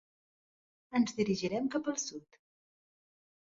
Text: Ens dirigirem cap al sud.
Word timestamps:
Ens 0.99 1.13
dirigirem 1.19 1.69
cap 1.77 1.91
al 1.93 2.01
sud. 2.05 2.41